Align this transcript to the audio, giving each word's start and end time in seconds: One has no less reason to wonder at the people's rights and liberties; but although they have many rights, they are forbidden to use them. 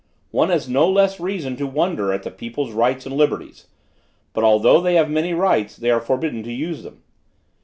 One 0.31 0.49
has 0.49 0.67
no 0.67 0.89
less 0.89 1.19
reason 1.19 1.55
to 1.57 1.67
wonder 1.67 2.11
at 2.11 2.23
the 2.23 2.31
people's 2.31 2.71
rights 2.71 3.05
and 3.05 3.15
liberties; 3.15 3.67
but 4.33 4.43
although 4.43 4.81
they 4.81 4.95
have 4.95 5.11
many 5.11 5.35
rights, 5.35 5.75
they 5.77 5.91
are 5.91 6.01
forbidden 6.01 6.41
to 6.41 6.51
use 6.51 6.81
them. 6.81 7.03